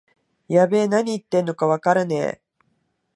[0.47, 2.41] やべえ、なに言ってんのかわからねえ